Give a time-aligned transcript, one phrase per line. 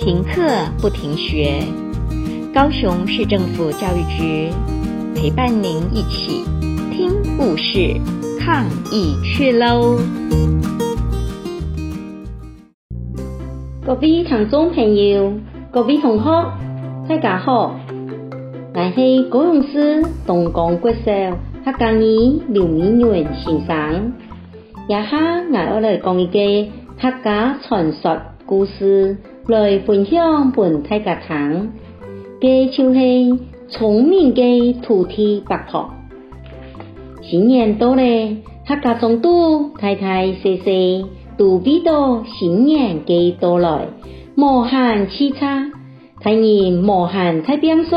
[0.00, 0.40] 停课
[0.80, 1.62] 不停学，
[2.54, 4.48] 高雄市政府教育局
[5.14, 6.42] 陪伴您一起
[6.90, 8.00] 听故事、
[8.40, 9.98] 抗疫去喽！
[13.84, 15.34] 各位听众朋友，
[15.70, 16.52] 各位同学，
[17.06, 17.78] 大家好，
[18.72, 21.12] 我是高雄市东港国小
[21.62, 24.14] 客家语刘美润先生，
[24.88, 29.18] 以下我要来讲一个客家传说故事。
[29.50, 31.72] 来分享本大家听，
[32.40, 33.00] 这就是
[33.68, 35.90] 聪明的土地伯婆。
[37.20, 38.02] 新年到了，
[38.64, 43.88] 客家众多大大小小都为着新年给到来，
[44.36, 45.38] 无限期待。
[46.22, 47.96] 大人无限在变数，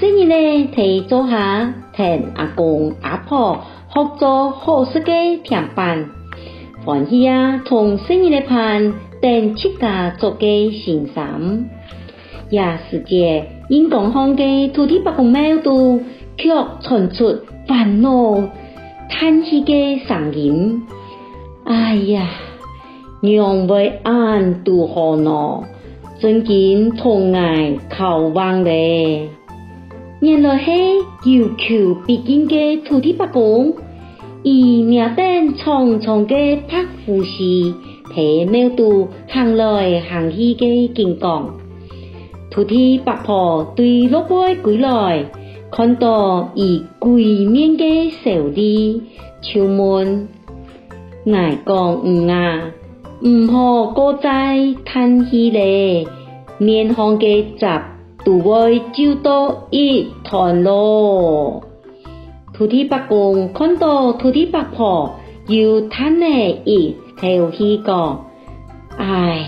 [0.00, 3.60] 新年呢，提早下听阿公阿婆
[3.94, 6.10] 学做好食的甜饭，
[6.86, 8.94] 欢喜啊，从新年的盼。
[9.20, 11.68] 等七家做个新衫，
[12.48, 16.00] 也是界因广泛的土地伯公庙都
[16.36, 16.50] 却
[16.82, 18.44] 传出烦恼
[19.08, 20.82] 叹息的声音。
[21.64, 22.28] 哎呀，
[23.20, 25.64] 娘为俺拄好喏，
[26.20, 29.30] 真经痛爱靠望嘞。
[30.20, 30.70] 原来是
[31.28, 33.74] 有求必应的土地伯公，
[34.42, 36.34] 以命等重重的
[36.68, 37.74] 拍呼吸。
[38.14, 41.50] 喺庙都行来行去嘅景况，
[42.50, 45.26] 土地伯婆对落尾归来，
[45.70, 49.02] 看到伊鬼面嘅小弟，
[49.42, 50.28] 就问：
[51.26, 52.70] 爱讲唔啊，
[53.20, 56.06] 唔好过再叹气咧，
[56.56, 61.62] 面红嘅杂都会就到一团咯。
[62.56, 65.16] 土地伯公看到土地伯婆
[65.48, 66.26] 又叹了
[66.64, 66.96] 一。
[67.18, 68.26] 头去讲，
[68.98, 69.46] 唉，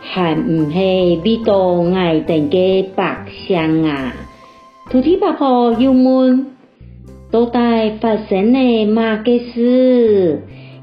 [0.00, 4.14] 还唔系遇到爱等嘅百姓啊！
[4.90, 6.46] 土地伯婆又问：
[7.30, 7.58] 到底
[8.00, 10.40] 发生了嘛个事？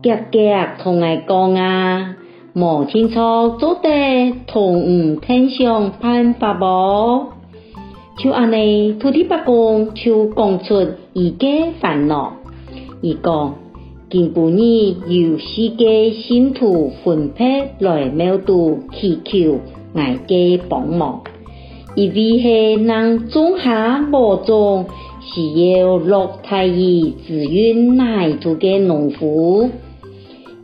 [0.00, 2.14] 夹夹同我讲啊！
[2.52, 7.32] 摸清楚做得同唔听上办法无？
[8.18, 11.46] 就安尼，土地伯公就讲出伊个
[11.80, 12.34] 烦恼，
[13.00, 13.54] 伊讲。
[14.10, 19.60] 今晡日由四个信徒分别来庙都祈求
[19.94, 21.22] 爱家帮忙，
[21.96, 24.84] 一位系人种下播种
[25.22, 26.76] 需要落太阳
[27.26, 29.70] 滋润奶土嘅农夫，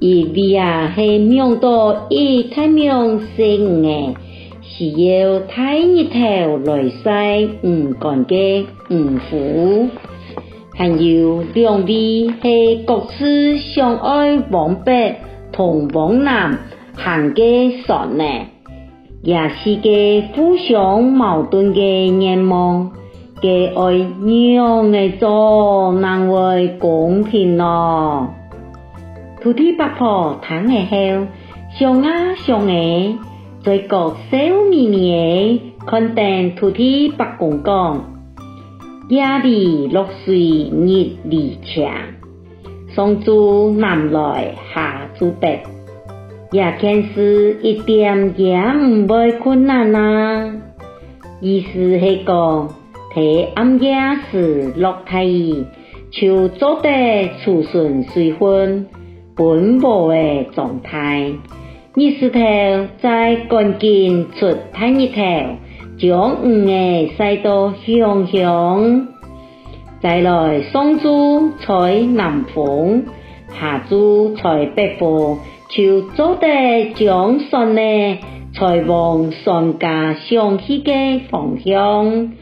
[0.00, 4.14] 一位啊系命到一太阳生嘅
[4.68, 9.88] 需要太日头来晒唔干嘅农夫。
[10.74, 15.16] 还有两位是各自相爱往北
[15.50, 16.58] 同往南
[16.94, 18.24] 行嘅船呢，
[19.22, 19.88] 也是个
[20.34, 22.92] 互相矛盾嘅愿望，
[23.40, 23.96] 嘅爱
[24.54, 28.28] 让嘅做难为公平咯。
[29.40, 31.26] 土地八婆听了后，
[31.78, 32.34] 想啊
[33.66, 34.38] 想诶，嘴角笑
[34.70, 38.12] 眯眯诶，看等土地伯公讲。
[39.08, 40.36] 夜里露水
[40.70, 41.90] 日里长，
[42.94, 45.64] 上主南来下主北，
[46.52, 50.52] 也看是一点也唔会困难啊！
[51.40, 52.68] 意思系讲，
[53.14, 53.96] 睇暗夜
[54.30, 55.66] 时落太阳，
[56.12, 58.86] 就做得储存水分，
[59.34, 61.32] 奔波的状态。
[61.96, 62.38] 日时头
[63.00, 65.56] 在赶紧出太日头。
[65.98, 69.08] 将五个晒到香香，
[70.02, 73.04] 再来上主在南方，
[73.58, 75.38] 下主在北方，
[75.70, 78.18] 就做得将山呢，
[78.52, 80.92] 才往山家想去的
[81.30, 82.34] 方向。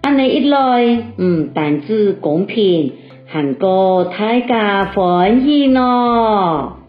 [0.00, 2.92] 安尼一来，唔单止公平，
[3.26, 6.83] 还个大家欢喜呢。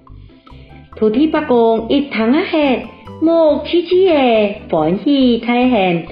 [0.97, 2.87] 土地伯公一听啊嘿。
[3.21, 6.05] 莫气气诶，欢喜太现，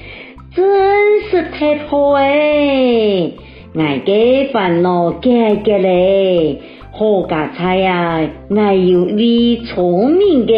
[0.55, 3.33] 真是太好诶！
[3.75, 4.13] 爱个
[4.53, 6.61] 烦恼解决嘞，
[6.93, 8.21] 好家菜啊！
[8.55, 10.53] 爱有你聪明个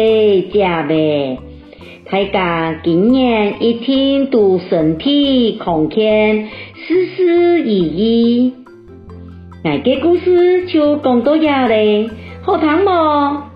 [0.56, 1.38] 家呗，
[2.08, 6.46] 大家今年一天都身体康健，
[6.86, 8.54] 事事如意。
[9.64, 12.08] 爱个故事就讲到这咧，
[12.42, 13.55] 好听无？